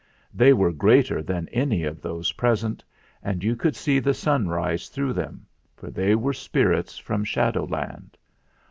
They 0.33 0.51
were 0.51 0.71
greater 0.71 1.21
than 1.21 1.47
any 1.49 1.83
of 1.83 2.01
those 2.01 2.31
present, 2.31 2.83
and 3.21 3.43
you 3.43 3.55
could 3.55 3.75
see 3.75 3.99
the 3.99 4.15
sunrise 4.15 4.89
through 4.89 5.13
them, 5.13 5.45
for 5.77 5.91
they 5.91 6.15
were 6.15 6.33
spirits 6.33 6.97
from 6.97 7.23
Shadow 7.23 7.65
land. 7.65 8.17